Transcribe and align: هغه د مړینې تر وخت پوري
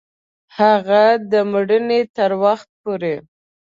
هغه 0.57 1.03
د 1.31 1.33
مړینې 1.51 2.01
تر 2.15 2.31
وخت 2.43 2.69
پوري 2.81 3.15